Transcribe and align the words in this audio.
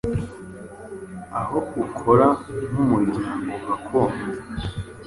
Aho 1.39 1.57
ukora 1.83 2.27
nk’umuryango 2.71 3.51
gakondo 3.67 4.25